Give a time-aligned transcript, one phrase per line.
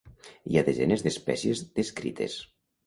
[0.51, 2.43] Hi ha desenes d'espècies descrites.